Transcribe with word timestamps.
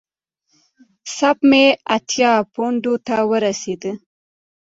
سپ 1.15 1.37
مې 1.49 1.65
اتیا 1.95 2.31
پونډو 2.53 2.93
ته 3.07 3.15
ورسېده. 3.29 3.91